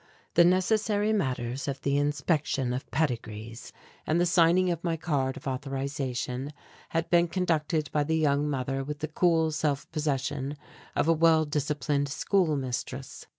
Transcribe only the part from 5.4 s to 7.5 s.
authorization had been